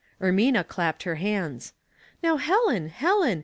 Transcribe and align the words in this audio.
157 0.17 0.27
Ermina 0.27 0.67
clapped 0.67 1.03
her 1.03 1.13
hands. 1.17 1.73
"Now, 2.23 2.37
Helen, 2.37 2.89
Helen! 2.89 3.39